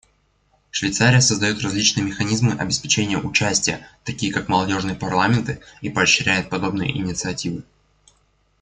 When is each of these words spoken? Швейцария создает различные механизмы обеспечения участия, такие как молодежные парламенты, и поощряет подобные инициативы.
Швейцария 0.71 1.21
создает 1.21 1.61
различные 1.61 2.03
механизмы 2.03 2.53
обеспечения 2.53 3.19
участия, 3.19 3.87
такие 4.03 4.33
как 4.33 4.47
молодежные 4.49 4.95
парламенты, 4.95 5.61
и 5.83 5.91
поощряет 5.91 6.49
подобные 6.49 6.89
инициативы. 6.89 7.61